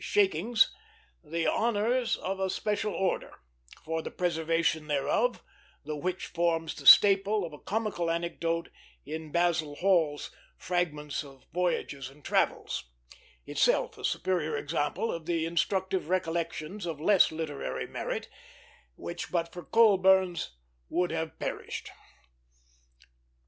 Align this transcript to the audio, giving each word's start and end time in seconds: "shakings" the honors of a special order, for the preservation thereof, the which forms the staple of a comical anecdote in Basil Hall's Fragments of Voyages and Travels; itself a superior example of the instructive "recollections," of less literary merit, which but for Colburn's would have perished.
"shakings" 0.03 0.73
the 1.23 1.45
honors 1.45 2.15
of 2.15 2.39
a 2.39 2.49
special 2.49 2.91
order, 2.91 3.35
for 3.85 4.01
the 4.01 4.09
preservation 4.09 4.87
thereof, 4.87 5.43
the 5.85 5.95
which 5.95 6.25
forms 6.25 6.73
the 6.73 6.87
staple 6.87 7.45
of 7.45 7.53
a 7.53 7.59
comical 7.59 8.09
anecdote 8.09 8.69
in 9.05 9.31
Basil 9.31 9.75
Hall's 9.75 10.31
Fragments 10.57 11.23
of 11.23 11.45
Voyages 11.53 12.09
and 12.09 12.25
Travels; 12.25 12.85
itself 13.45 13.95
a 13.95 14.03
superior 14.03 14.57
example 14.57 15.11
of 15.11 15.27
the 15.27 15.45
instructive 15.45 16.09
"recollections," 16.09 16.87
of 16.87 16.99
less 16.99 17.31
literary 17.31 17.85
merit, 17.85 18.27
which 18.95 19.29
but 19.31 19.53
for 19.53 19.63
Colburn's 19.63 20.57
would 20.89 21.11
have 21.11 21.37
perished. 21.37 21.91